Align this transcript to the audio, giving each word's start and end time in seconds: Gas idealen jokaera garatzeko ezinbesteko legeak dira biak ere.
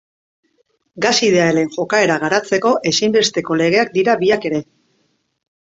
Gas 1.05 1.11
idealen 1.27 1.69
jokaera 1.75 2.17
garatzeko 2.25 2.73
ezinbesteko 2.93 3.61
legeak 3.63 3.95
dira 4.01 4.19
biak 4.25 4.51
ere. 4.53 4.67